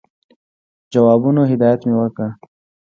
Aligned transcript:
جوابونو 0.93 1.41
هدایت 1.51 1.81
مي 1.87 1.93
ورکړ. 1.97 2.27